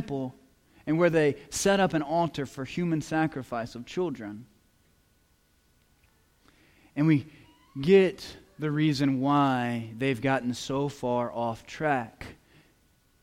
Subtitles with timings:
[0.00, 0.34] temple
[0.86, 4.46] and where they set up an altar for human sacrifice of children.
[6.96, 7.26] And we
[7.80, 8.26] get
[8.58, 12.26] the reason why they've gotten so far off track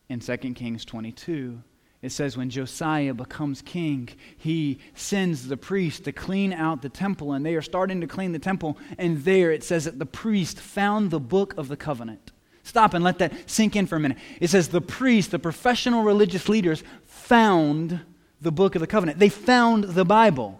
[0.07, 1.61] in 2 Kings 22.
[2.03, 7.33] It says when Josiah becomes king, he sends the priest to clean out the temple,
[7.33, 8.77] and they are starting to clean the temple.
[8.99, 12.31] And there it says that the priest found the book of the covenant.
[12.67, 14.17] Stop and let that sink in for a minute.
[14.41, 18.01] It says the priests, the professional religious leaders, found
[18.41, 19.19] the book of the covenant.
[19.19, 20.59] They found the Bible.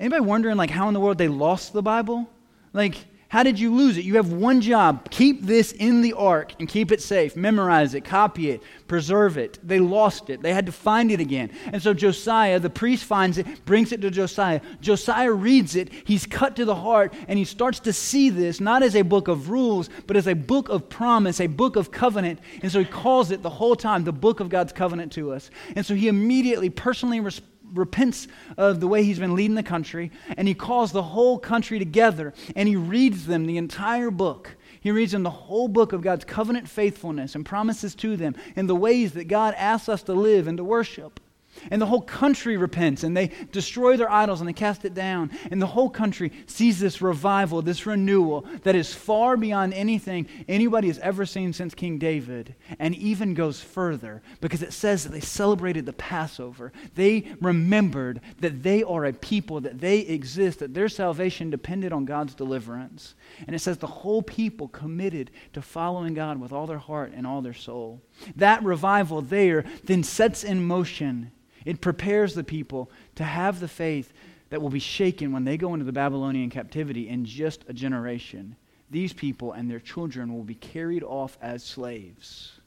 [0.00, 2.28] Anybody wondering like how in the world they lost the Bible?
[2.72, 2.96] Like
[3.30, 4.04] how did you lose it?
[4.04, 5.08] You have one job.
[5.08, 7.36] Keep this in the ark and keep it safe.
[7.36, 9.56] Memorize it, copy it, preserve it.
[9.62, 10.42] They lost it.
[10.42, 11.52] They had to find it again.
[11.72, 14.60] And so Josiah, the priest, finds it, brings it to Josiah.
[14.80, 15.92] Josiah reads it.
[16.04, 19.28] He's cut to the heart, and he starts to see this not as a book
[19.28, 22.40] of rules, but as a book of promise, a book of covenant.
[22.62, 25.52] And so he calls it the whole time the book of God's covenant to us.
[25.76, 30.10] And so he immediately personally responds repents of the way he's been leading the country,
[30.36, 34.56] and he calls the whole country together and he reads them the entire book.
[34.80, 38.68] He reads them the whole book of God's covenant faithfulness and promises to them and
[38.68, 41.20] the ways that God asks us to live and to worship.
[41.70, 45.30] And the whole country repents and they destroy their idols and they cast it down.
[45.50, 50.88] And the whole country sees this revival, this renewal that is far beyond anything anybody
[50.88, 55.20] has ever seen since King David, and even goes further because it says that they
[55.20, 56.72] celebrated the Passover.
[56.94, 62.04] They remembered that they are a people, that they exist, that their salvation depended on
[62.04, 63.14] God's deliverance.
[63.46, 67.26] And it says the whole people committed to following God with all their heart and
[67.26, 68.00] all their soul.
[68.36, 71.32] That revival there then sets in motion
[71.64, 74.12] it prepares the people to have the faith
[74.50, 78.56] that will be shaken when they go into the Babylonian captivity in just a generation.
[78.90, 82.60] These people and their children will be carried off as slaves.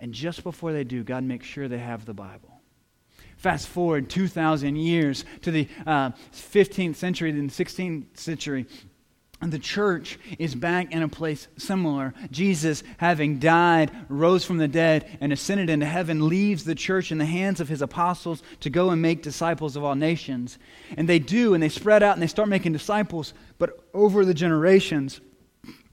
[0.00, 2.60] And just before they do, God makes sure they have the Bible.
[3.36, 8.66] Fast forward 2,000 years to the uh, 15th century, then 16th century,
[9.40, 12.12] the church is back in a place similar.
[12.30, 17.18] Jesus, having died, rose from the dead, and ascended into heaven, leaves the church in
[17.18, 20.58] the hands of his apostles to go and make disciples of all nations.
[20.96, 23.32] And they do, and they spread out and they start making disciples.
[23.58, 25.20] But over the generations,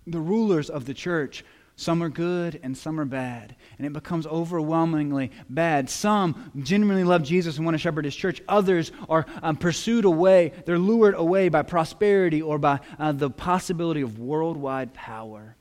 [0.05, 1.43] the rulers of the church
[1.79, 3.55] some are good and some are bad.
[3.77, 5.91] And it becomes overwhelmingly bad.
[5.91, 8.41] Some genuinely love Jesus and want to shepherd his church.
[8.49, 14.01] Others are um, pursued away, they're lured away by prosperity or by uh, the possibility
[14.01, 15.55] of worldwide power.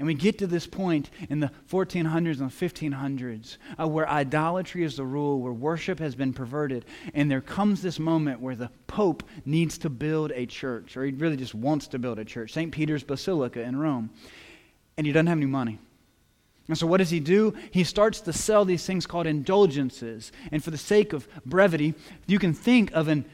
[0.00, 4.96] And we get to this point in the 1400s and 1500s uh, where idolatry is
[4.96, 6.86] the rule, where worship has been perverted.
[7.14, 11.12] And there comes this moment where the Pope needs to build a church, or he
[11.12, 12.72] really just wants to build a church, St.
[12.72, 14.10] Peter's Basilica in Rome
[14.96, 15.78] and he doesn't have any money.
[16.68, 17.54] And so, what does he do?
[17.70, 20.32] He starts to sell these things called indulgences.
[20.50, 21.94] And for the sake of brevity,
[22.26, 23.24] you can think of an,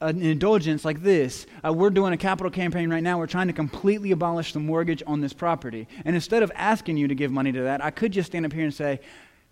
[0.00, 1.46] an indulgence like this.
[1.64, 3.18] Uh, we're doing a capital campaign right now.
[3.18, 5.86] We're trying to completely abolish the mortgage on this property.
[6.04, 8.52] And instead of asking you to give money to that, I could just stand up
[8.52, 9.00] here and say,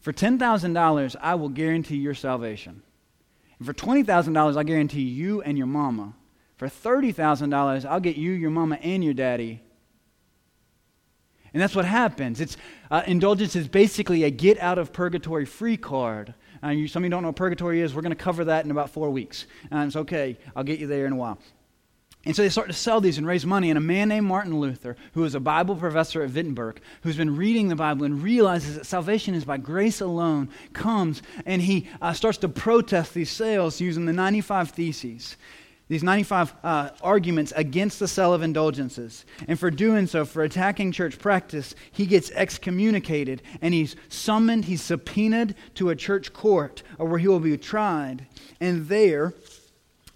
[0.00, 2.82] for $10,000, I will guarantee your salvation.
[3.59, 6.15] And for $20,000, I'll guarantee you and your mama.
[6.56, 9.60] For $30,000, I'll get you, your mama, and your daddy
[11.53, 12.41] and that's what happens.
[12.41, 12.56] It's
[12.91, 16.34] uh, indulgence is basically a get out of purgatory free card.
[16.62, 17.94] Uh, you, some of you don't know what purgatory is.
[17.94, 19.47] We're going to cover that in about four weeks.
[19.71, 20.37] And it's okay.
[20.55, 21.38] I'll get you there in a while.
[22.27, 23.71] And so they start to sell these and raise money.
[23.71, 27.34] And a man named Martin Luther, who is a Bible professor at Wittenberg, who's been
[27.34, 32.12] reading the Bible and realizes that salvation is by grace alone, comes and he uh,
[32.12, 35.37] starts to protest these sales using the 95 Theses
[35.90, 39.24] these 95 uh, arguments against the sale of indulgences.
[39.48, 44.82] And for doing so, for attacking church practice, he gets excommunicated and he's summoned, he's
[44.82, 48.24] subpoenaed to a church court uh, where he will be tried.
[48.60, 49.34] And there,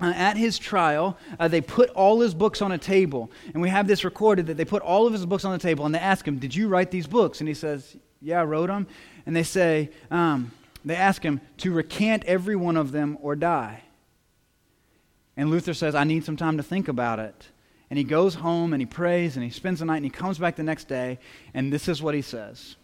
[0.00, 3.32] uh, at his trial, uh, they put all his books on a table.
[3.52, 5.86] And we have this recorded that they put all of his books on the table
[5.86, 7.41] and they ask him, Did you write these books?
[7.41, 8.86] And he says, Yeah, I wrote them.
[9.26, 10.53] And they say, um,
[10.84, 13.84] They ask him to recant every one of them or die.
[15.36, 17.48] And Luther says, I need some time to think about it.
[17.91, 20.39] And he goes home and he prays and he spends the night and he comes
[20.39, 21.19] back the next day
[21.53, 22.77] and this is what he says.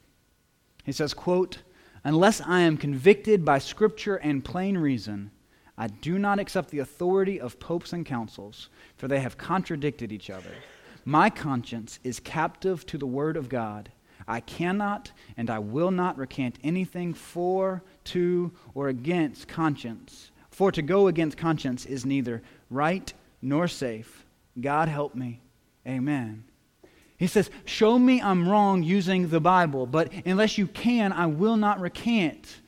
[0.85, 1.59] He says, quote,
[2.05, 5.31] Unless I am convicted by scripture and plain reason,
[5.77, 10.31] I do not accept the authority of popes and councils, for they have contradicted each
[10.31, 10.51] other.
[11.05, 13.91] My conscience is captive to the word of God.
[14.29, 20.83] I cannot and I will not recant anything for, to, or against conscience for to
[20.83, 24.25] go against conscience is neither right nor safe.
[24.61, 25.41] God help me.
[25.87, 26.45] Amen.
[27.17, 31.57] He says, Show me I'm wrong using the Bible, but unless you can, I will
[31.57, 32.61] not recant.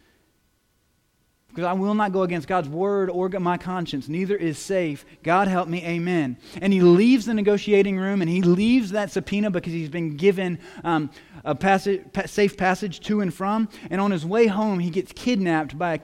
[1.48, 4.08] Because I will not go against God's word or my conscience.
[4.08, 5.04] Neither is safe.
[5.22, 5.84] God help me.
[5.84, 6.38] Amen.
[6.62, 10.58] And he leaves the negotiating room and he leaves that subpoena because he's been given
[10.82, 11.10] um,
[11.44, 13.68] a passage, safe passage to and from.
[13.90, 16.00] And on his way home, he gets kidnapped by,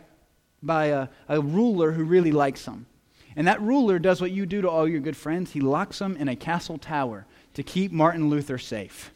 [0.62, 2.86] by a, a ruler who really likes him.
[3.36, 6.16] And that ruler does what you do to all your good friends he locks them
[6.16, 9.12] in a castle tower to keep Martin Luther safe.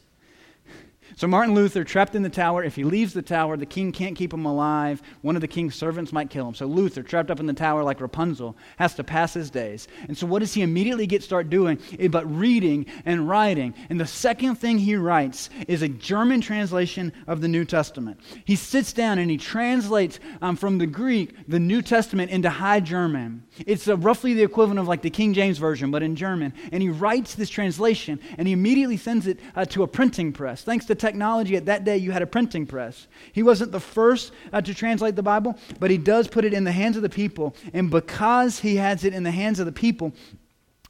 [1.15, 4.15] So, Martin Luther, trapped in the tower, if he leaves the tower, the king can't
[4.15, 5.01] keep him alive.
[5.21, 6.55] One of the king's servants might kill him.
[6.55, 9.87] So, Luther, trapped up in the tower like Rapunzel, has to pass his days.
[10.07, 11.79] And so, what does he immediately get start doing?
[12.09, 13.73] But reading and writing.
[13.89, 18.19] And the second thing he writes is a German translation of the New Testament.
[18.45, 22.79] He sits down and he translates um, from the Greek the New Testament into High
[22.79, 23.43] German.
[23.67, 26.53] It's roughly the equivalent of like the King James Version, but in German.
[26.71, 30.63] And he writes this translation and he immediately sends it uh, to a printing press.
[30.63, 33.07] Thanks to technology at that day, you had a printing press.
[33.33, 36.63] He wasn't the first uh, to translate the Bible, but he does put it in
[36.63, 37.55] the hands of the people.
[37.73, 40.13] And because he has it in the hands of the people,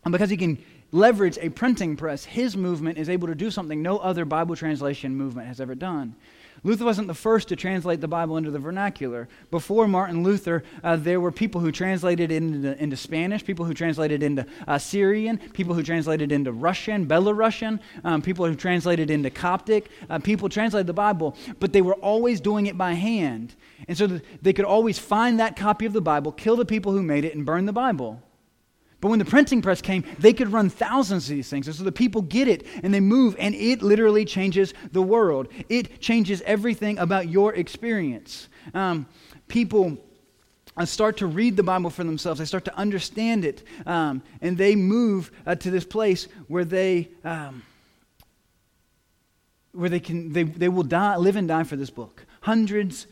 [0.06, 3.82] and because he can leverage a printing press, his movement is able to do something
[3.82, 6.16] no other Bible translation movement has ever done.
[6.66, 9.28] Luther wasn't the first to translate the Bible into the vernacular.
[9.52, 14.24] Before Martin Luther, uh, there were people who translated into, into Spanish, people who translated
[14.24, 19.90] into uh, Syrian, people who translated into Russian, Belarusian, um, people who translated into Coptic.
[20.10, 23.56] Uh, people translated the Bible, but they were always doing it by hand.
[23.90, 27.04] And so they could always find that copy of the Bible, kill the people who
[27.04, 28.22] made it, and burn the Bible.
[29.04, 31.68] But when the printing press came, they could run thousands of these things.
[31.68, 35.50] And so the people get it and they move, and it literally changes the world.
[35.68, 38.48] It changes everything about your experience.
[38.74, 39.06] Um,
[39.50, 39.98] people
[40.78, 44.58] uh, start to read the Bible for themselves, they start to understand it, um, and
[44.58, 47.10] they move uh, to this place where they.
[47.26, 47.64] Um,
[49.74, 53.08] where they can they, they will die live and die for this book hundreds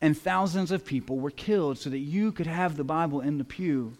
[0.00, 3.44] and thousands of people were killed so that you could have the bible in the
[3.44, 3.92] pew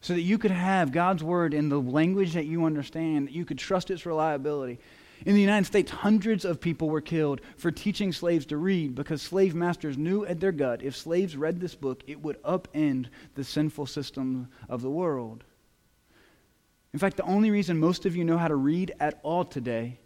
[0.00, 3.44] so that you could have God's word in the language that you understand, that you
[3.44, 4.78] could trust its reliability.
[5.26, 9.20] In the United States, hundreds of people were killed for teaching slaves to read because
[9.20, 13.42] slave masters knew at their gut if slaves read this book, it would upend the
[13.42, 15.42] sinful system of the world.
[16.92, 19.98] In fact, the only reason most of you know how to read at all today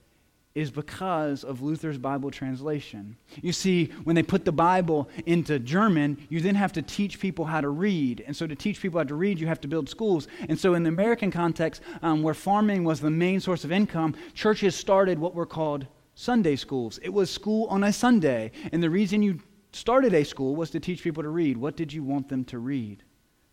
[0.54, 3.16] is because of Luther's Bible translation.
[3.40, 7.44] You see, when they put the Bible into German, you then have to teach people
[7.44, 8.22] how to read.
[8.26, 10.28] And so, to teach people how to read, you have to build schools.
[10.49, 14.14] And so, in the American context, um, where farming was the main source of income,
[14.34, 16.98] churches started what were called Sunday schools.
[17.02, 18.52] It was school on a Sunday.
[18.72, 19.40] And the reason you
[19.72, 21.56] started a school was to teach people to read.
[21.56, 23.02] What did you want them to read?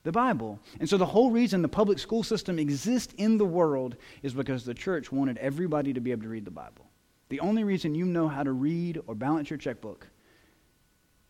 [0.04, 0.60] the Bible.
[0.80, 4.63] And so the whole reason the public school system exists in the world is because
[4.63, 6.88] the church wanted everybody to be able to read the Bible.
[7.30, 10.08] The only reason you know how to read or balance your checkbook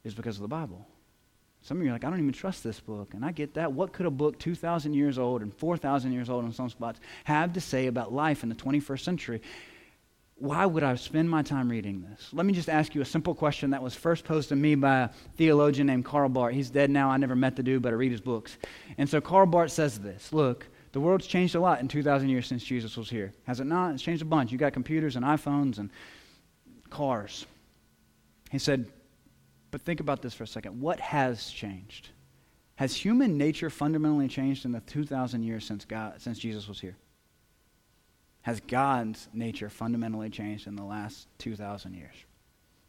[0.04, 0.88] is because of the Bible.
[1.62, 3.14] Some of you are like, I don't even trust this book.
[3.14, 3.74] And I get that.
[3.74, 7.54] What could a book 2,000 years old and 4,000 years old in some spots have
[7.54, 9.42] to say about life in the 21st century?
[10.36, 12.30] Why would I spend my time reading this?
[12.32, 15.00] Let me just ask you a simple question that was first posed to me by
[15.00, 16.54] a theologian named Karl Barth.
[16.54, 17.10] He's dead now.
[17.10, 18.58] I never met the dude, but I read his books.
[18.98, 22.48] And so Karl Barth says this Look, the world's changed a lot in 2,000 years
[22.48, 23.34] since Jesus was here.
[23.46, 23.94] Has it not?
[23.94, 24.52] It's changed a bunch.
[24.52, 25.90] You got computers and iPhones and
[26.90, 27.46] cars.
[28.52, 28.88] He said,
[29.72, 30.82] but think about this for a second.
[30.82, 32.10] What has changed?
[32.76, 36.98] Has human nature fundamentally changed in the 2,000 years since, God, since Jesus was here?
[38.42, 42.16] Has God's nature fundamentally changed in the last 2,000 years?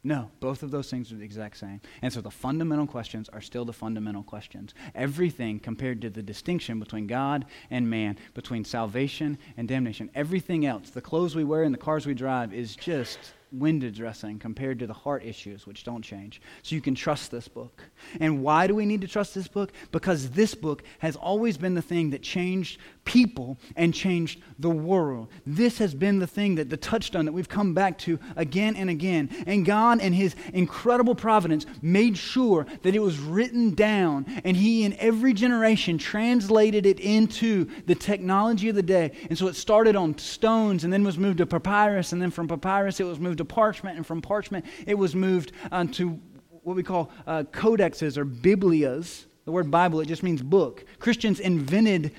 [0.03, 1.79] No, both of those things are the exact same.
[2.01, 4.73] And so the fundamental questions are still the fundamental questions.
[4.95, 10.89] Everything compared to the distinction between God and man, between salvation and damnation, everything else,
[10.89, 13.19] the clothes we wear and the cars we drive, is just
[13.51, 16.41] window dressing compared to the heart issues, which don't change.
[16.63, 17.83] So you can trust this book.
[18.19, 19.71] And why do we need to trust this book?
[19.91, 25.27] Because this book has always been the thing that changed people and changed the world.
[25.45, 28.89] This has been the thing that the touchstone that we've come back to again and
[28.89, 29.29] again.
[29.45, 34.83] And God, in His incredible providence, made sure that it was written down, and He,
[34.83, 39.11] in every generation, translated it into the technology of the day.
[39.29, 42.47] And so it started on stones and then was moved to papyrus, and then from
[42.47, 46.19] papyrus it was moved to parchment, and from parchment it was moved uh, to
[46.63, 49.25] what we call uh, codexes or biblias.
[49.45, 50.85] The word Bible, it just means book.
[50.99, 52.11] Christians invented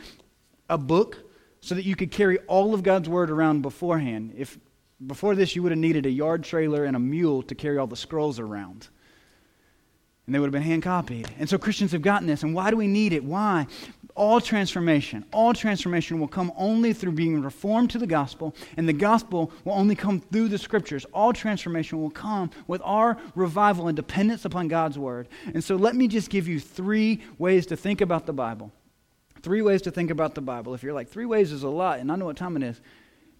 [0.68, 1.18] a book
[1.60, 4.34] so that you could carry all of God's word around beforehand.
[4.36, 4.58] If
[5.06, 7.86] before this you would have needed a yard trailer and a mule to carry all
[7.86, 8.88] the scrolls around.
[10.26, 11.28] And they would have been hand copied.
[11.38, 12.42] And so Christians have gotten this.
[12.42, 13.24] And why do we need it?
[13.24, 13.66] Why?
[14.14, 18.92] All transformation, all transformation will come only through being reformed to the gospel, and the
[18.92, 21.04] gospel will only come through the scriptures.
[21.12, 25.28] All transformation will come with our revival and dependence upon God's word.
[25.54, 28.72] And so let me just give you three ways to think about the Bible.
[29.42, 30.74] Three ways to think about the Bible.
[30.74, 32.80] If you're like, three ways is a lot, and I know what time it is,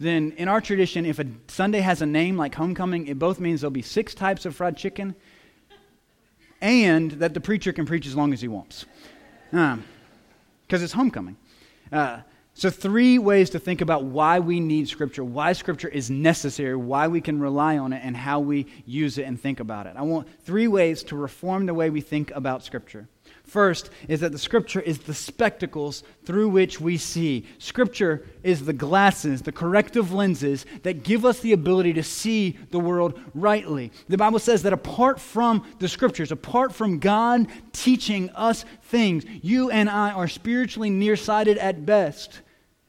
[0.00, 3.60] then in our tradition, if a Sunday has a name like homecoming, it both means
[3.60, 5.14] there'll be six types of fried chicken
[6.60, 8.86] and that the preacher can preach as long as he wants.
[9.52, 9.84] Um,
[10.72, 11.36] because it's homecoming.
[11.92, 12.22] Uh,
[12.54, 17.08] so, three ways to think about why we need Scripture, why Scripture is necessary, why
[17.08, 19.96] we can rely on it, and how we use it and think about it.
[19.96, 23.06] I want three ways to reform the way we think about Scripture.
[23.52, 27.46] First is that the Scripture is the spectacles through which we see.
[27.58, 32.80] Scripture is the glasses, the corrective lenses that give us the ability to see the
[32.80, 33.92] world rightly.
[34.08, 39.68] The Bible says that apart from the Scriptures, apart from God teaching us things, you
[39.70, 42.40] and I are spiritually nearsighted at best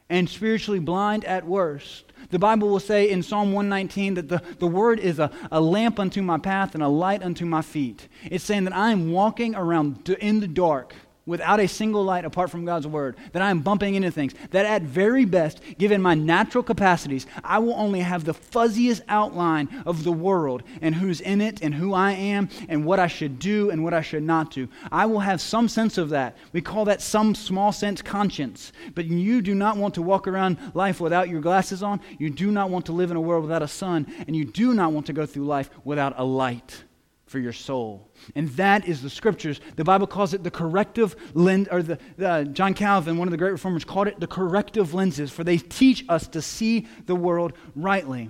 [0.10, 2.13] and spiritually blind at worst.
[2.34, 6.00] The Bible will say in Psalm 119 that the, the word is a, a lamp
[6.00, 8.08] unto my path and a light unto my feet.
[8.24, 10.96] It's saying that I am walking around in the dark
[11.26, 14.66] without a single light apart from God's word, that I am bumping into things, that
[14.66, 20.04] at very best, given my natural capacities, I will only have the fuzziest outline of
[20.04, 23.70] the world and who's in it and who I am and what I should do
[23.70, 24.68] and what I should not do.
[24.92, 26.38] I will have some sense of that.
[26.52, 28.72] We call that some small sense conscience.
[28.96, 32.02] But you do not want to walk around life without your glasses on.
[32.20, 34.12] You do not want to live in a world without a sun.
[34.28, 36.84] And you do not want to go through life without a light
[37.34, 38.12] for your soul.
[38.36, 39.60] And that is the scriptures.
[39.76, 41.98] The Bible calls it the corrective lens, or the,
[42.54, 46.06] John Calvin, one of the great reformers, called it the corrective lenses, for they teach
[46.10, 48.30] us to see the world rightly.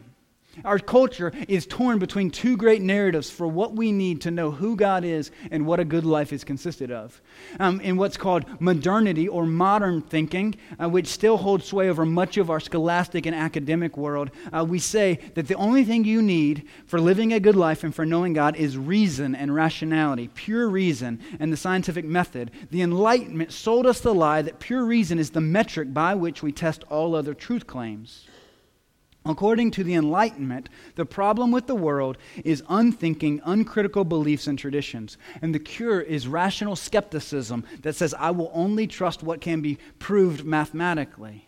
[0.64, 4.76] Our culture is torn between two great narratives for what we need to know who
[4.76, 7.20] God is and what a good life is consisted of.
[7.60, 12.38] Um, in what's called modernity or modern thinking, uh, which still holds sway over much
[12.38, 16.68] of our scholastic and academic world, uh, we say that the only thing you need
[16.86, 21.20] for living a good life and for knowing God is reason and rationality, pure reason
[21.40, 22.52] and the scientific method.
[22.70, 26.52] The Enlightenment sold us the lie that pure reason is the metric by which we
[26.52, 28.28] test all other truth claims.
[29.26, 35.18] According to the Enlightenment, the problem with the world is unthinking, uncritical beliefs and traditions.
[35.42, 39.78] And the cure is rational skepticism that says, I will only trust what can be
[39.98, 41.48] proved mathematically.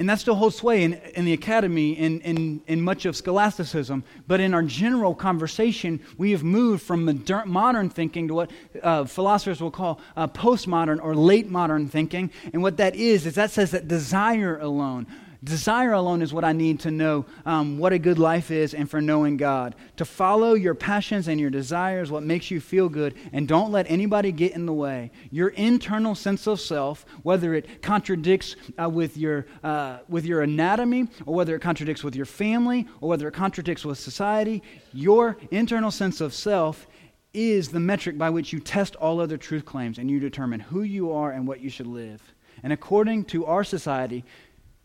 [0.00, 4.02] And that still holds sway in, in the academy, in, in, in much of scholasticism.
[4.26, 8.50] But in our general conversation, we have moved from modern, modern thinking to what
[8.82, 12.30] uh, philosophers will call uh, postmodern or late modern thinking.
[12.54, 15.06] And what that is, is that says that desire alone,
[15.42, 18.90] Desire alone is what I need to know um, what a good life is and
[18.90, 19.74] for knowing God.
[19.96, 23.90] To follow your passions and your desires, what makes you feel good, and don't let
[23.90, 25.10] anybody get in the way.
[25.30, 31.08] Your internal sense of self, whether it contradicts uh, with, your, uh, with your anatomy,
[31.24, 35.90] or whether it contradicts with your family, or whether it contradicts with society, your internal
[35.90, 36.86] sense of self
[37.32, 40.82] is the metric by which you test all other truth claims and you determine who
[40.82, 42.20] you are and what you should live.
[42.62, 44.24] And according to our society,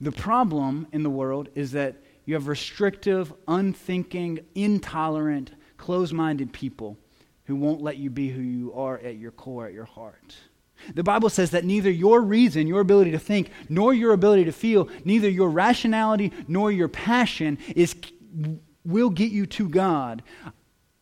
[0.02, 6.98] the problem in the world is that you have restrictive, unthinking, intolerant, closed minded people
[7.46, 10.36] who won't let you be who you are at your core, at your heart.
[10.94, 14.52] The Bible says that neither your reason, your ability to think, nor your ability to
[14.52, 17.96] feel, neither your rationality nor your passion is
[18.84, 20.22] will get you to God.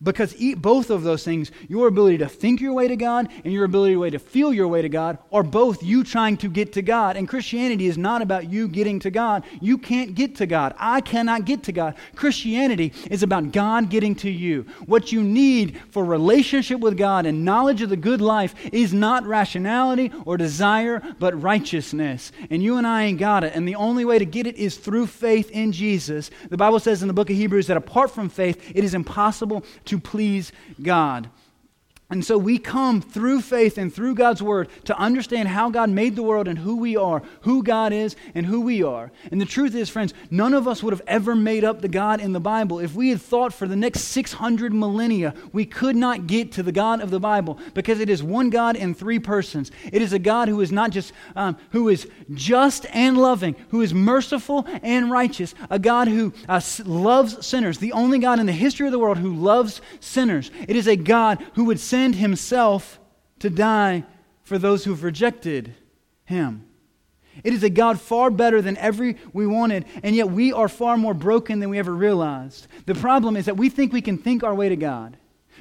[0.03, 3.63] Because both of those things, your ability to think your way to God and your
[3.63, 7.15] ability to feel your way to God, are both you trying to get to God.
[7.15, 9.43] And Christianity is not about you getting to God.
[9.61, 10.75] You can't get to God.
[10.77, 11.95] I cannot get to God.
[12.15, 14.65] Christianity is about God getting to you.
[14.85, 19.25] What you need for relationship with God and knowledge of the good life is not
[19.25, 22.31] rationality or desire, but righteousness.
[22.49, 23.53] And you and I ain't got it.
[23.55, 26.29] And the only way to get it is through faith in Jesus.
[26.49, 29.63] The Bible says in the book of Hebrews that apart from faith, it is impossible
[29.85, 31.29] to to please God.
[32.13, 36.15] And so we come through faith and through God's word to understand how God made
[36.15, 39.11] the world and who we are, who God is and who we are.
[39.31, 42.21] And the truth is, friends, none of us would have ever made up the God
[42.21, 42.77] in the Bible.
[42.77, 46.71] If we had thought for the next 600 millennia, we could not get to the
[46.71, 49.71] God of the Bible because it is one God in three persons.
[49.91, 53.81] It is a God who is not just, um, who is just and loving, who
[53.81, 58.51] is merciful and righteous, a God who uh, loves sinners, the only God in the
[58.51, 60.51] history of the world who loves sinners.
[60.67, 62.99] It is a God who would send send himself
[63.39, 64.03] to die
[64.41, 65.73] for those who've rejected
[66.25, 66.67] him.
[67.45, 70.97] It is a God far better than every we wanted, and yet we are far
[70.97, 72.67] more broken than we ever realized.
[72.87, 75.15] The problem is that we think we can think our way to God.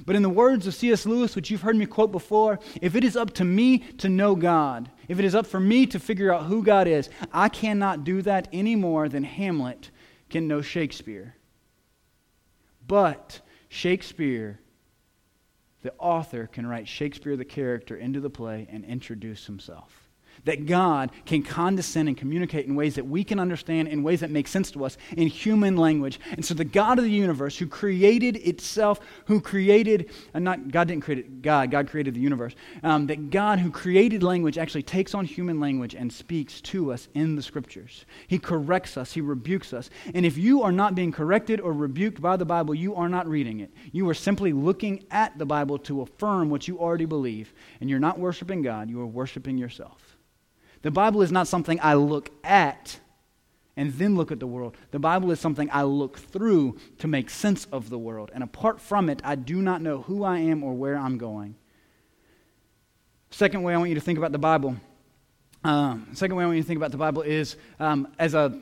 [0.04, 1.06] But in the words of C.S.
[1.06, 4.34] Lewis, which you've heard me quote before, if it is up to me to know
[4.34, 8.02] God, if it is up for me to figure out who God is, I cannot
[8.02, 9.90] do that any more than Hamlet
[10.28, 11.36] can know Shakespeare.
[12.88, 14.58] But Shakespeare,
[15.82, 20.01] the author, can write Shakespeare the character into the play and introduce himself
[20.44, 24.30] that God can condescend and communicate in ways that we can understand, in ways that
[24.30, 26.18] make sense to us, in human language.
[26.32, 30.88] And so, the God of the universe, who created itself, who created, uh, not God
[30.88, 34.82] didn't create it, God, God created the universe, um, that God who created language actually
[34.82, 38.04] takes on human language and speaks to us in the scriptures.
[38.26, 39.90] He corrects us, He rebukes us.
[40.14, 43.28] And if you are not being corrected or rebuked by the Bible, you are not
[43.28, 43.70] reading it.
[43.92, 47.52] You are simply looking at the Bible to affirm what you already believe.
[47.80, 50.11] And you're not worshiping God, you are worshiping yourself.
[50.82, 52.98] The Bible is not something I look at
[53.76, 54.76] and then look at the world.
[54.90, 58.30] The Bible is something I look through to make sense of the world.
[58.34, 61.54] And apart from it, I do not know who I am or where I'm going.
[63.30, 64.76] Second way I want you to think about the Bible.
[65.64, 68.58] Um, second way I want you to think about the Bible is um, as a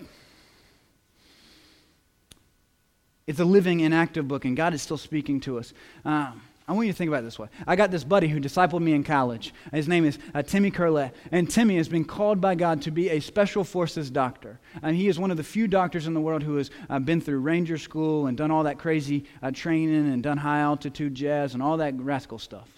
[3.27, 5.73] it's a living and active book, and God is still speaking to us.
[6.05, 7.49] Um, I want you to think about this way.
[7.67, 9.53] I got this buddy who discipled me in college.
[9.73, 11.13] His name is uh, Timmy Curlett.
[11.33, 14.61] And Timmy has been called by God to be a special forces doctor.
[14.83, 17.21] And he is one of the few doctors in the world who has uh, been
[17.21, 21.55] through Ranger School and done all that crazy uh, training and done high altitude jazz
[21.55, 22.69] and all that rascal stuff.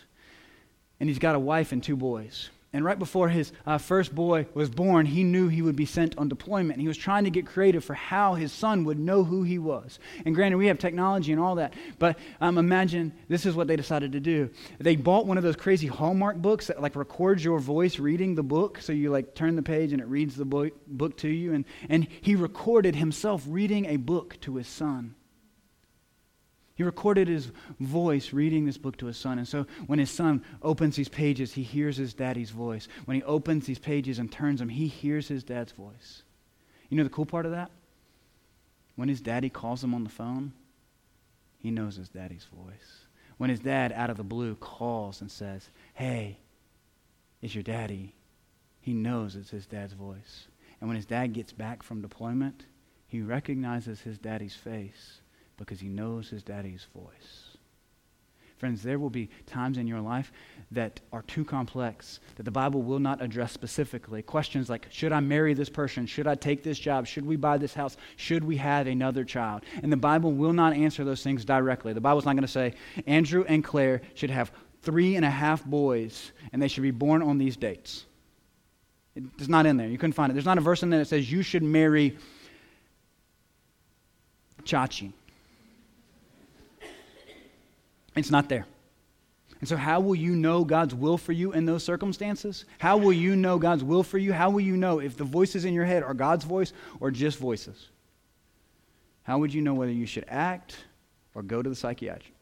[0.98, 2.48] And he's got a wife and two boys.
[2.74, 6.16] And right before his uh, first boy was born, he knew he would be sent
[6.16, 6.80] on deployment.
[6.80, 9.98] He was trying to get creative for how his son would know who he was.
[10.24, 13.76] And granted, we have technology and all that, but um, imagine this is what they
[13.76, 14.48] decided to do.
[14.78, 18.42] They bought one of those crazy Hallmark books that like records your voice reading the
[18.42, 18.78] book.
[18.80, 21.52] So you like turn the page and it reads the book, book to you.
[21.52, 25.14] And, and he recorded himself reading a book to his son.
[26.82, 29.38] He recorded his voice reading this book to his son.
[29.38, 32.88] And so when his son opens these pages, he hears his daddy's voice.
[33.04, 36.24] When he opens these pages and turns them, he hears his dad's voice.
[36.88, 37.70] You know the cool part of that?
[38.96, 40.54] When his daddy calls him on the phone,
[41.56, 43.06] he knows his daddy's voice.
[43.36, 46.40] When his dad, out of the blue, calls and says, Hey,
[47.40, 48.12] it's your daddy,
[48.80, 50.48] he knows it's his dad's voice.
[50.80, 52.64] And when his dad gets back from deployment,
[53.06, 55.21] he recognizes his daddy's face
[55.64, 57.56] because he knows his daddy's voice.
[58.58, 60.30] Friends, there will be times in your life
[60.70, 64.22] that are too complex, that the Bible will not address specifically.
[64.22, 66.06] Questions like Should I marry this person?
[66.06, 67.08] Should I take this job?
[67.08, 67.96] Should we buy this house?
[68.14, 69.62] Should we have another child?
[69.82, 71.92] And the Bible will not answer those things directly.
[71.92, 72.74] The Bible's not going to say
[73.08, 77.20] Andrew and Claire should have three and a half boys and they should be born
[77.20, 78.06] on these dates.
[79.16, 79.88] It's not in there.
[79.88, 80.34] You couldn't find it.
[80.34, 82.16] There's not a verse in there that says you should marry
[84.62, 85.12] Chachi.
[88.14, 88.66] It's not there.
[89.60, 92.64] And so, how will you know God's will for you in those circumstances?
[92.78, 94.32] How will you know God's will for you?
[94.32, 97.38] How will you know if the voices in your head are God's voice or just
[97.38, 97.88] voices?
[99.22, 100.76] How would you know whether you should act
[101.34, 102.32] or go to the psychiatrist?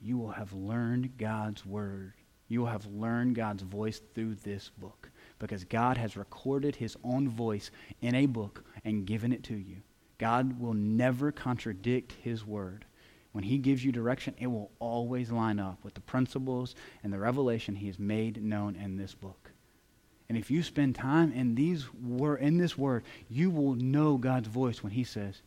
[0.00, 2.14] You will have learned God's word.
[2.48, 7.28] You will have learned God's voice through this book because God has recorded his own
[7.28, 7.70] voice
[8.00, 9.76] in a book and given it to you.
[10.20, 12.84] God will never contradict his word.
[13.32, 17.18] When he gives you direction, it will always line up with the principles and the
[17.18, 19.50] revelation he has made known in this book.
[20.28, 24.46] And if you spend time in these wor- in this word, you will know God's
[24.46, 25.40] voice when he says,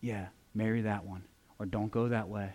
[0.00, 1.22] "Yeah, marry that one,"
[1.60, 2.54] or "Don't go that way,"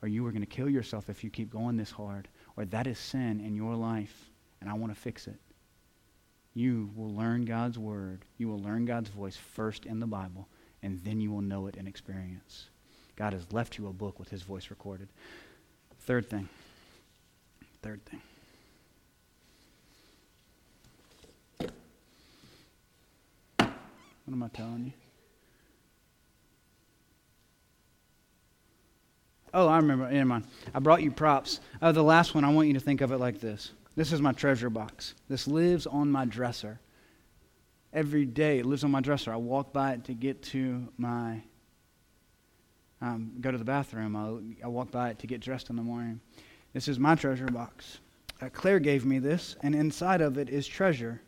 [0.00, 2.86] or "You are going to kill yourself if you keep going this hard," or "That
[2.86, 5.40] is sin in your life, and I want to fix it."
[6.54, 8.24] You will learn God's word.
[8.36, 10.48] You will learn God's voice first in the Bible
[10.82, 12.66] and then you will know it in experience.
[13.16, 15.08] God has left you a book with his voice recorded.
[16.00, 16.48] Third thing.
[17.82, 18.22] Third thing.
[23.58, 24.92] What am I telling you?
[29.54, 30.10] Oh, I remember.
[30.10, 30.44] Never mind.
[30.74, 31.60] I brought you props.
[31.80, 33.72] Uh, the last one, I want you to think of it like this.
[33.96, 35.14] This is my treasure box.
[35.28, 36.78] This lives on my dresser
[37.92, 38.58] every day.
[38.58, 39.32] It lives on my dresser.
[39.32, 41.42] I walk by it to get to my,
[43.00, 44.16] um, go to the bathroom.
[44.16, 46.20] I, I walk by it to get dressed in the morning.
[46.72, 47.98] This is my treasure box.
[48.40, 51.20] Uh, Claire gave me this, and inside of it is treasure.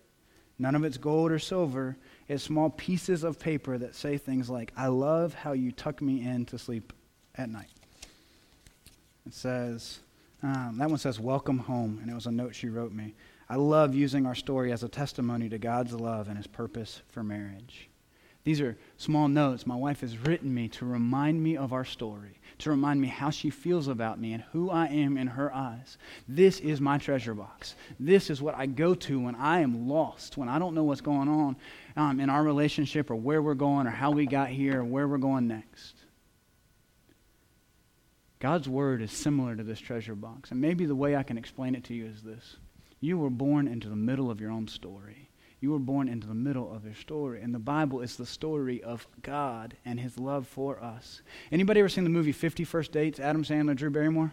[0.58, 1.96] None of it's gold or silver.
[2.28, 6.24] It's small pieces of paper that say things like, I love how you tuck me
[6.24, 6.92] in to sleep
[7.34, 7.70] at night.
[9.26, 10.00] It says,
[10.42, 13.14] um, that one says, Welcome home, and it was a note she wrote me.
[13.50, 17.24] I love using our story as a testimony to God's love and his purpose for
[17.24, 17.90] marriage.
[18.44, 22.38] These are small notes my wife has written me to remind me of our story,
[22.58, 25.98] to remind me how she feels about me and who I am in her eyes.
[26.28, 27.74] This is my treasure box.
[27.98, 31.00] This is what I go to when I am lost, when I don't know what's
[31.00, 31.56] going on
[31.96, 35.08] um, in our relationship or where we're going or how we got here or where
[35.08, 35.96] we're going next.
[38.38, 40.52] God's word is similar to this treasure box.
[40.52, 42.56] And maybe the way I can explain it to you is this
[43.00, 45.30] You were born into the middle of your own story.
[45.60, 47.42] You were born into the middle of your story.
[47.42, 51.22] And the Bible is the story of God and his love for us.
[51.52, 53.20] Anybody ever seen the movie 50 First Dates?
[53.20, 54.32] Adam Sandler, Drew Barrymore?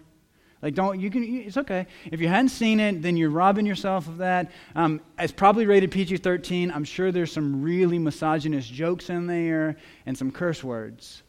[0.61, 1.85] Like, don't, you can, it's okay.
[2.05, 4.51] If you hadn't seen it, then you're robbing yourself of that.
[4.73, 6.71] Um, it's probably rated PG 13.
[6.71, 11.21] I'm sure there's some really misogynist jokes in there and some curse words.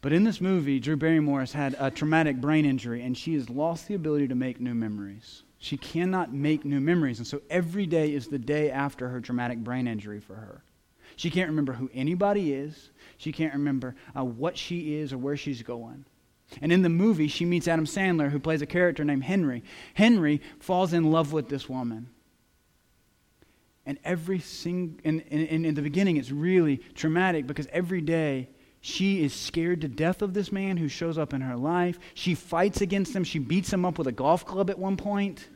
[0.00, 3.48] But in this movie, Drew Barrymore has had a traumatic brain injury and she has
[3.48, 5.44] lost the ability to make new memories.
[5.62, 7.18] She cannot make new memories.
[7.18, 10.64] And so every day is the day after her traumatic brain injury for her.
[11.14, 12.90] She can't remember who anybody is.
[13.16, 16.04] She can't remember uh, what she is or where she's going.
[16.60, 19.62] And in the movie, she meets Adam Sandler, who plays a character named Henry.
[19.94, 22.08] Henry falls in love with this woman.
[23.86, 28.48] And every sing, and, and in the beginning, it's really traumatic because every day
[28.80, 32.00] she is scared to death of this man who shows up in her life.
[32.14, 33.22] She fights against him.
[33.22, 35.48] She beats him up with a golf club at one point.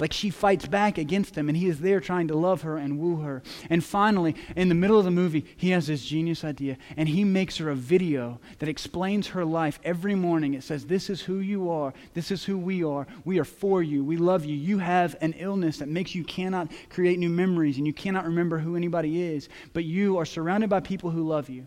[0.00, 2.98] Like she fights back against him, and he is there trying to love her and
[2.98, 3.42] woo her.
[3.68, 7.24] And finally, in the middle of the movie, he has this genius idea, and he
[7.24, 10.54] makes her a video that explains her life every morning.
[10.54, 11.92] It says, This is who you are.
[12.14, 13.06] This is who we are.
[13.24, 14.04] We are for you.
[14.04, 14.54] We love you.
[14.54, 18.58] You have an illness that makes you cannot create new memories, and you cannot remember
[18.58, 21.66] who anybody is, but you are surrounded by people who love you.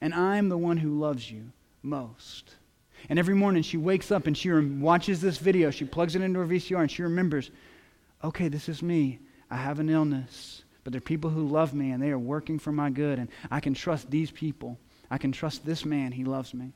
[0.00, 2.55] And I'm the one who loves you most.
[3.08, 5.70] And every morning she wakes up and she watches this video.
[5.70, 7.50] She plugs it into her VCR and she remembers,
[8.24, 9.20] okay, this is me.
[9.50, 12.58] I have an illness, but there are people who love me and they are working
[12.58, 13.18] for my good.
[13.18, 14.78] And I can trust these people.
[15.10, 16.12] I can trust this man.
[16.12, 16.72] He loves me.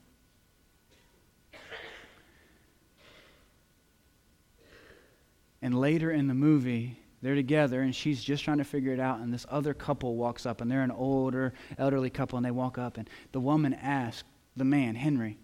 [5.62, 9.18] And later in the movie, they're together and she's just trying to figure it out.
[9.18, 12.36] And this other couple walks up and they're an older, elderly couple.
[12.36, 15.38] And they walk up and the woman asks the man, Henry,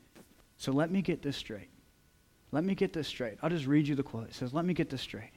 [0.57, 1.71] so let me get this straight.
[2.53, 3.39] Let me get this straight.
[3.43, 4.29] I'll just read you the quote.
[4.29, 5.33] It says, Let me get this straight.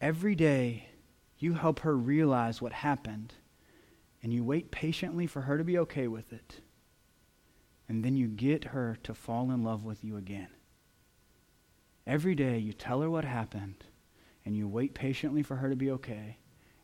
[0.00, 0.88] Every day,
[1.38, 3.34] you help her realize what happened,
[4.22, 6.60] and you wait patiently for her to be okay with it.
[7.88, 10.48] And then you get her to fall in love with you again.
[12.06, 13.84] Every day, you tell her what happened,
[14.44, 16.38] and you wait patiently for her to be okay,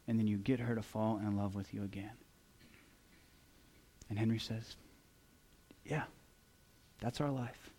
[0.07, 2.13] and then you get her to fall in love with you again.
[4.09, 4.77] And Henry says,
[5.85, 6.05] Yeah.
[7.01, 7.71] That's our life.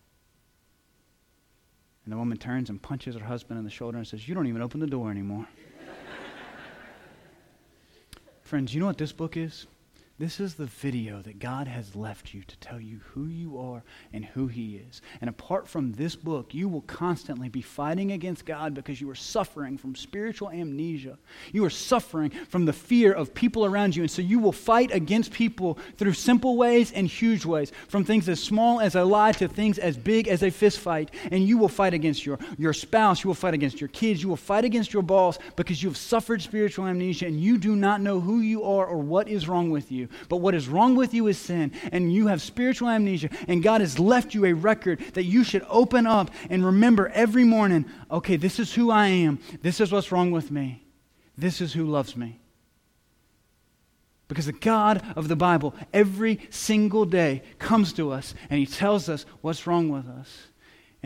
[2.05, 4.47] And the woman turns and punches her husband in the shoulder and says, You don't
[4.47, 5.45] even open the door anymore.
[8.43, 9.67] Friends, you know what this book is?
[10.19, 13.83] This is the video that God has left you to tell you who you are
[14.11, 15.03] and who He is.
[15.21, 19.15] And apart from this book, you will constantly be fighting against God because you are
[19.15, 21.19] suffering from spiritual amnesia.
[21.53, 24.01] You are suffering from the fear of people around you.
[24.01, 28.27] And so you will fight against people through simple ways and huge ways, from things
[28.27, 31.11] as small as a lie to things as big as a fist fight.
[31.29, 34.29] And you will fight against your, your spouse, you will fight against your kids, you
[34.29, 38.01] will fight against your boss because you have suffered spiritual amnesia and you do not
[38.01, 40.06] know who you are or what is wrong with you.
[40.29, 43.81] But what is wrong with you is sin, and you have spiritual amnesia, and God
[43.81, 48.37] has left you a record that you should open up and remember every morning okay,
[48.37, 50.83] this is who I am, this is what's wrong with me,
[51.37, 52.39] this is who loves me.
[54.27, 59.07] Because the God of the Bible, every single day, comes to us and He tells
[59.07, 60.47] us what's wrong with us.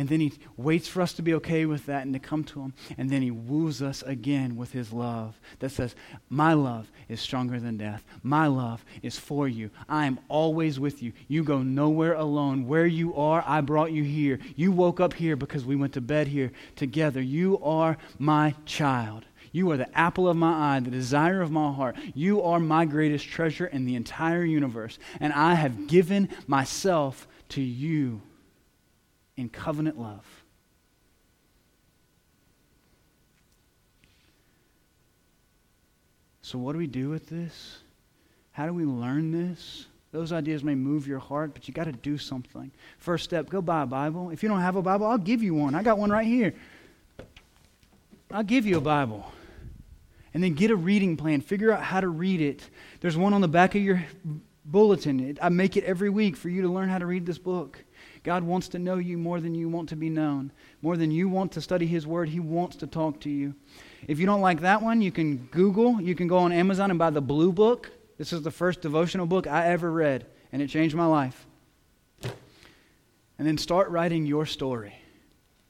[0.01, 2.61] And then he waits for us to be okay with that and to come to
[2.61, 2.73] him.
[2.97, 5.93] And then he woos us again with his love that says,
[6.27, 8.03] My love is stronger than death.
[8.23, 9.69] My love is for you.
[9.87, 11.13] I am always with you.
[11.27, 12.65] You go nowhere alone.
[12.65, 14.39] Where you are, I brought you here.
[14.55, 17.21] You woke up here because we went to bed here together.
[17.21, 19.25] You are my child.
[19.51, 21.95] You are the apple of my eye, the desire of my heart.
[22.15, 24.97] You are my greatest treasure in the entire universe.
[25.19, 28.23] And I have given myself to you
[29.41, 30.25] in covenant love.
[36.41, 37.79] So, what do we do with this?
[38.51, 39.85] How do we learn this?
[40.11, 42.71] Those ideas may move your heart, but you got to do something.
[42.99, 44.29] First step, go buy a Bible.
[44.29, 45.73] If you don't have a Bible, I'll give you one.
[45.73, 46.53] I got one right here.
[48.29, 49.31] I'll give you a Bible.
[50.33, 51.41] And then get a reading plan.
[51.41, 52.69] Figure out how to read it.
[52.99, 54.03] There's one on the back of your
[54.65, 55.37] bulletin.
[55.41, 57.83] I make it every week for you to learn how to read this book.
[58.23, 60.51] God wants to know you more than you want to be known.
[60.81, 63.55] More than you want to study His Word, He wants to talk to you.
[64.07, 66.99] If you don't like that one, you can Google, you can go on Amazon and
[66.99, 67.89] buy the Blue Book.
[68.17, 71.47] This is the first devotional book I ever read, and it changed my life.
[72.21, 74.93] And then start writing your story.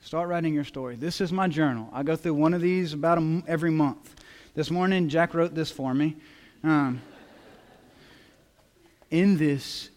[0.02, 0.98] Start writing your story.
[0.98, 1.88] This is my journal.
[1.94, 4.16] I go through one of these about every month.
[4.56, 6.18] This morning, Jack wrote this for me.
[6.64, 7.02] Um,
[9.10, 9.90] in this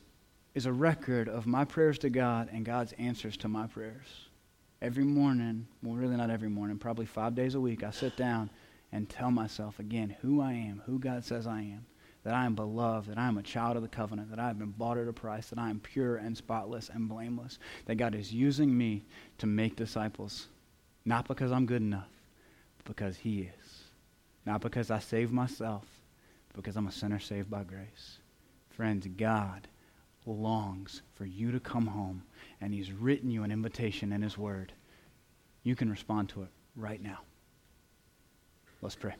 [0.54, 4.28] is a record of my prayers to God and God's answers to my prayers.
[4.80, 8.50] Every morning, well, really not every morning, probably five days a week, I sit down
[8.92, 11.86] and tell myself again who I am, who God says I am,
[12.22, 14.58] that I am beloved, that I am a child of the covenant, that I have
[14.58, 18.14] been bought at a price, that I am pure and spotless and blameless, that God
[18.14, 19.04] is using me
[19.38, 20.46] to make disciples,
[21.04, 22.10] not because I'm good enough,
[22.78, 23.80] but because He is.
[24.46, 25.86] Not because I saved myself,
[26.48, 28.18] but because I'm a sinner saved by grace.
[28.70, 29.66] Friends, God
[30.26, 32.22] longs for you to come home,
[32.60, 34.72] and He's written you an invitation in His Word.
[35.62, 37.18] You can respond to it right now.
[38.80, 39.14] Let's pray.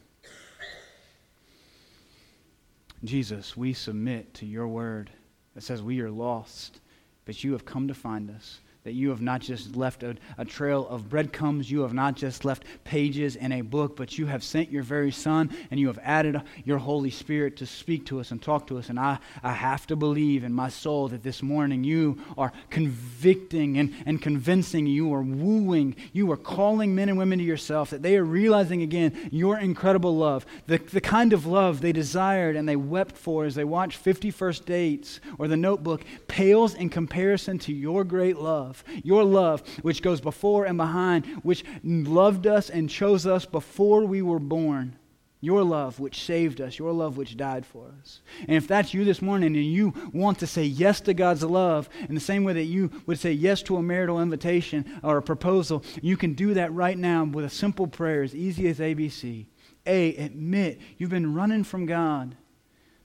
[3.05, 5.11] Jesus, we submit to your word
[5.55, 6.81] that says we are lost,
[7.27, 10.45] but you have come to find us that you have not just left a, a,
[10.45, 14.45] trail of breadcrumbs, you have not just left pages in a book, but you have
[14.45, 18.31] sent your very Son and you have added your Holy Spirit to speak to us
[18.31, 18.91] and talk to us.
[18.91, 23.79] And I, I have to believe in my soul that this morning you are convicting
[23.79, 28.03] and, and convincing, you are wooing, you are calling men and women to yourself, that
[28.03, 32.69] they are realizing again your incredible love, the, the kind of love they desired and
[32.69, 37.59] they wept for as they watched 50 First Dates or the notebook pales in comparison
[37.61, 42.71] to your great love love, your love, which goes before and behind, which loved us
[42.71, 44.97] and chose us before we were born.
[45.41, 48.23] Your love, which saved us, your love, which died for us.
[48.49, 51.91] And if that's you this morning and you want to say yes to God's love
[52.09, 55.23] in the same way that you would say yes to a marital invitation or a
[55.23, 59.45] proposal, you can do that right now with a simple prayer as easy as ABC.
[59.85, 62.37] A, admit you've been running from God.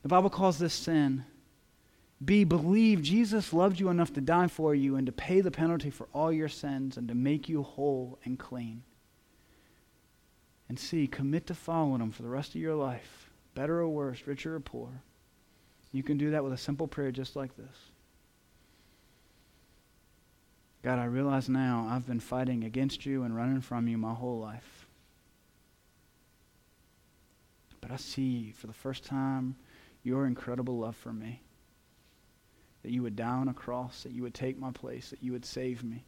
[0.01, 1.25] The Bible calls this sin.
[2.23, 5.89] B, believe Jesus loved you enough to die for you and to pay the penalty
[5.89, 8.83] for all your sins and to make you whole and clean.
[10.67, 14.27] And C, commit to following him for the rest of your life, better or worse,
[14.27, 15.01] richer or poor.
[15.93, 17.75] You can do that with a simple prayer just like this.
[20.83, 24.39] God, I realize now I've been fighting against you and running from you my whole
[24.39, 24.87] life.
[27.81, 29.55] But I see for the first time
[30.03, 31.41] your incredible love for me
[32.83, 35.31] that you would die on a cross, that you would take my place, that you
[35.31, 36.03] would save me,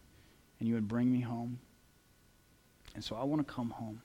[0.60, 1.60] and you would bring me home.
[2.96, 4.02] And so I want to come home.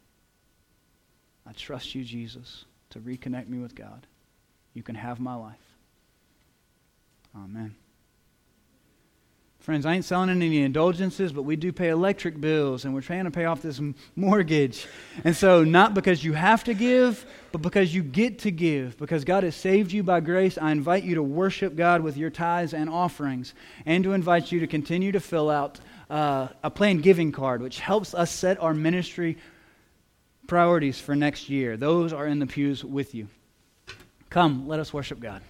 [1.46, 4.06] I trust you, Jesus, to reconnect me with God.
[4.74, 5.54] You can have my life.
[7.34, 7.74] Amen.
[9.66, 13.24] Friends, I ain't selling any indulgences, but we do pay electric bills and we're trying
[13.24, 13.80] to pay off this
[14.14, 14.86] mortgage.
[15.24, 18.96] And so, not because you have to give, but because you get to give.
[18.96, 22.30] Because God has saved you by grace, I invite you to worship God with your
[22.30, 27.02] tithes and offerings and to invite you to continue to fill out uh, a planned
[27.02, 29.36] giving card, which helps us set our ministry
[30.46, 31.76] priorities for next year.
[31.76, 33.26] Those are in the pews with you.
[34.30, 35.42] Come, let us worship God.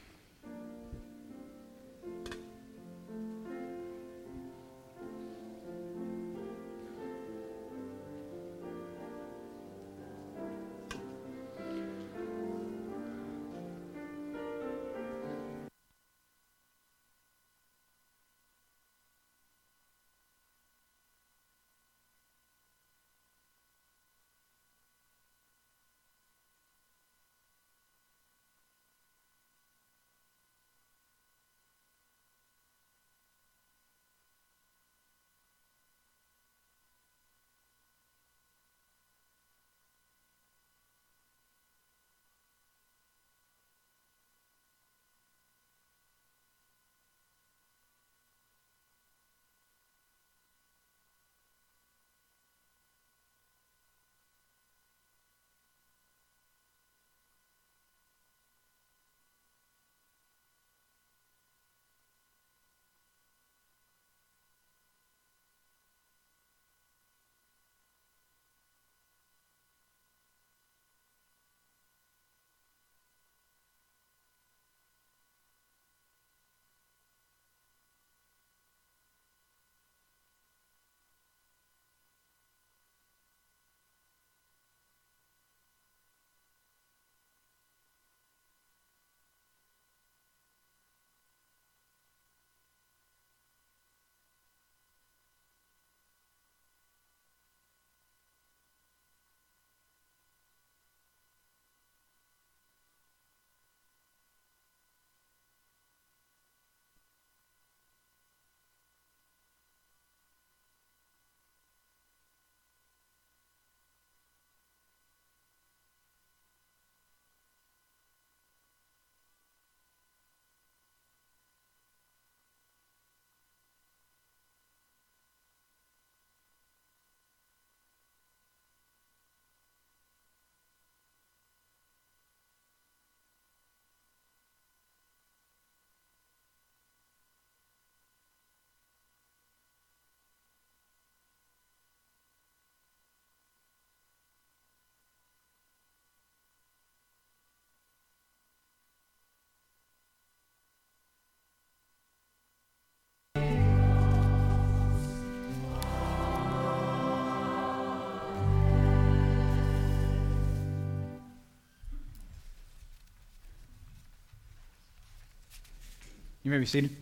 [166.46, 166.94] You may be seated.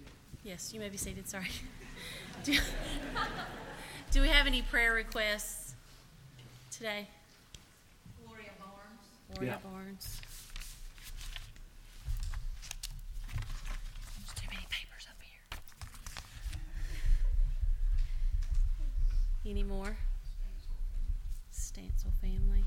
[0.43, 1.29] Yes, you may be seated.
[1.29, 1.51] Sorry.
[2.45, 2.57] Do,
[4.11, 5.75] do we have any prayer requests
[6.71, 7.07] today?
[8.25, 9.35] Gloria Barnes.
[9.35, 9.71] Gloria Yeah.
[9.71, 10.21] Barnes.
[14.17, 15.61] There's too many papers up here.
[19.45, 19.95] Any more?
[21.53, 22.64] Stancil family.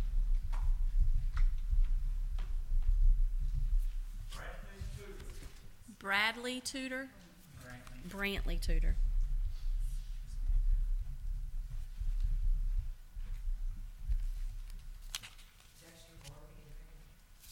[6.08, 7.10] Bradley Tudor.
[8.08, 8.96] Brantley Tudor.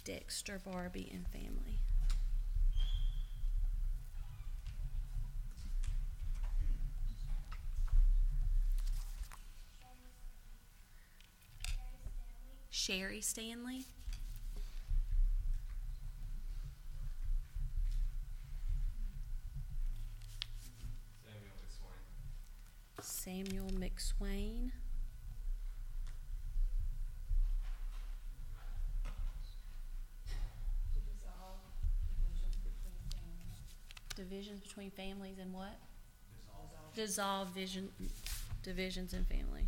[0.05, 1.81] Dexter Barbie and family.
[12.69, 13.83] Sherry Stanley.
[23.25, 24.71] Samuel McSwain.
[34.15, 35.77] Divisions between families and what?
[36.95, 37.89] Dissolve vision,
[38.63, 39.67] divisions in family.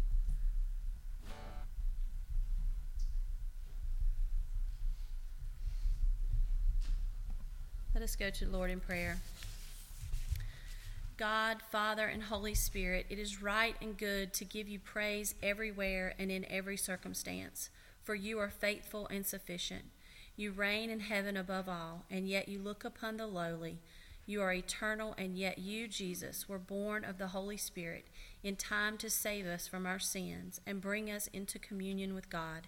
[7.93, 9.17] Let us go to the Lord in prayer.
[11.17, 16.13] God, Father, and Holy Spirit, it is right and good to give you praise everywhere
[16.19, 17.71] and in every circumstance,
[18.03, 19.85] for you are faithful and sufficient.
[20.35, 23.79] You reign in heaven above all, and yet you look upon the lowly.
[24.27, 28.05] You are eternal, and yet you, Jesus, were born of the Holy Spirit
[28.43, 32.67] in time to save us from our sins and bring us into communion with God.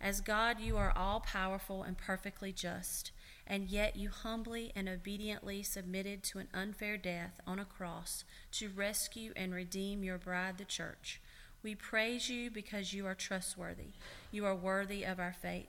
[0.00, 3.10] As God, you are all powerful and perfectly just,
[3.46, 8.68] and yet you humbly and obediently submitted to an unfair death on a cross to
[8.68, 11.20] rescue and redeem your bride, the church.
[11.62, 13.92] We praise you because you are trustworthy.
[14.30, 15.68] You are worthy of our faith.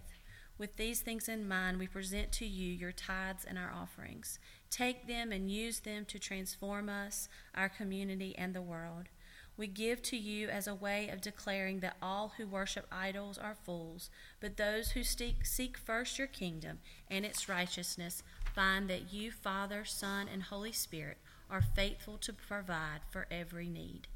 [0.58, 4.40] With these things in mind, we present to you your tithes and our offerings.
[4.70, 9.10] Take them and use them to transform us, our community, and the world.
[9.58, 13.56] We give to you as a way of declaring that all who worship idols are
[13.66, 14.10] fools,
[14.42, 18.22] but those who seek, first your kingdom and its righteousness
[18.54, 21.18] find that you, Father, Son, and Holy Spirit,
[21.50, 24.08] are faithful to provide for every need.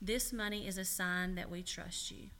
[0.00, 2.30] This money is a sign that we trust you.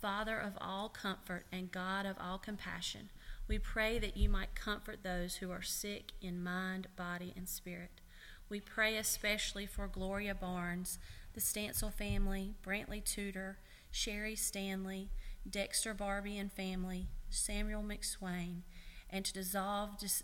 [0.00, 3.08] Father of all comfort and God of all compassion,
[3.48, 8.00] we pray that you might comfort those who are sick in mind, body, and spirit.
[8.48, 10.98] We pray especially for Gloria Barnes,
[11.36, 13.58] the Stancil family, Brantley Tudor,
[13.90, 15.10] Sherry Stanley,
[15.48, 18.62] Dexter Barbie and family, Samuel McSwain,
[19.10, 20.22] and to dissolve dis-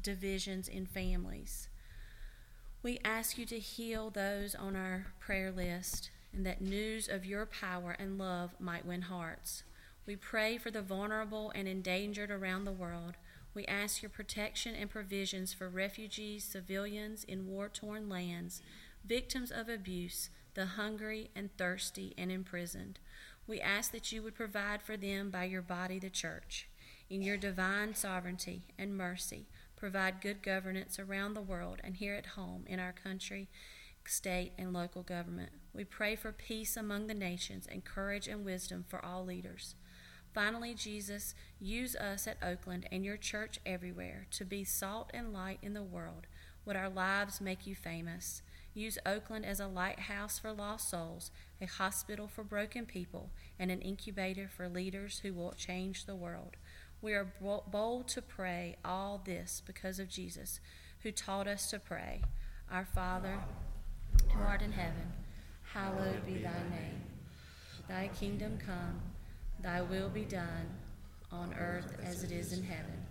[0.00, 1.68] divisions in families.
[2.82, 7.44] We ask you to heal those on our prayer list and that news of your
[7.44, 9.64] power and love might win hearts.
[10.06, 13.16] We pray for the vulnerable and endangered around the world.
[13.52, 18.62] We ask your protection and provisions for refugees, civilians in war torn lands,
[19.06, 22.98] victims of abuse, the hungry and thirsty and imprisoned.
[23.46, 26.68] We ask that you would provide for them by your body, the church.
[27.08, 29.46] In your divine sovereignty and mercy,
[29.76, 33.48] provide good governance around the world and here at home in our country,
[34.04, 35.50] state, and local government.
[35.72, 39.76] We pray for peace among the nations and courage and wisdom for all leaders.
[40.34, 45.58] Finally, Jesus, use us at Oakland and your church everywhere to be salt and light
[45.62, 46.26] in the world.
[46.64, 48.42] Would our lives make you famous?
[48.76, 51.30] Use Oakland as a lighthouse for lost souls,
[51.62, 56.56] a hospital for broken people, and an incubator for leaders who will change the world.
[57.00, 57.32] We are
[57.72, 60.60] bold to pray all this because of Jesus,
[61.02, 62.20] who taught us to pray.
[62.70, 63.38] Our Father,
[64.34, 65.10] who art in heaven,
[65.72, 67.00] hallowed be thy name.
[67.88, 69.00] Thy kingdom come,
[69.62, 70.68] thy will be done,
[71.32, 73.06] on earth as it is in heaven.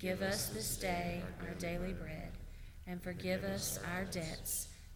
[0.00, 2.32] Give us this day our daily bread,
[2.88, 4.70] and forgive us our debts